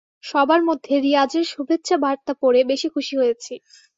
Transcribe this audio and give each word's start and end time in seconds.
সবার 0.23 0.61
মধ্যে 0.69 0.93
রিয়াজের 0.99 1.45
শুভেচ্ছাবার্তা 1.51 2.33
পড়ে 2.41 2.61
বেশি 2.71 2.87
খুশি 2.95 3.13
হয়েছি। 3.21 3.53